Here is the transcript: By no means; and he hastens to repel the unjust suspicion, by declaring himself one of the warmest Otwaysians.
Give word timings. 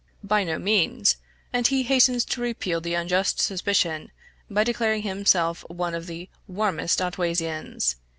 By 0.23 0.43
no 0.43 0.57
means; 0.57 1.17
and 1.53 1.67
he 1.67 1.83
hastens 1.83 2.25
to 2.25 2.41
repel 2.41 2.81
the 2.81 2.95
unjust 2.95 3.39
suspicion, 3.39 4.09
by 4.49 4.63
declaring 4.63 5.03
himself 5.03 5.63
one 5.69 5.93
of 5.93 6.07
the 6.07 6.27
warmest 6.47 6.99
Otwaysians. 7.01 7.97